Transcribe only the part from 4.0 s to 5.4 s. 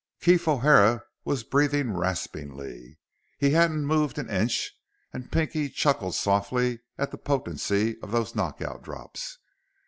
an inch, and